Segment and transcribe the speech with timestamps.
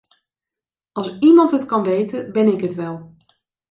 [0.91, 3.15] Als iemand het kan weten, ben ik het wel.